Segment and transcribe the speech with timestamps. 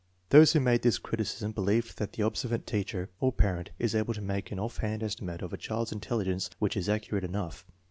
[0.29, 4.19] Those who made this criticism believed that the observant teacher or parent is able to
[4.23, 7.67] make an offhand estimate of a child's intelligence which is accurate enough.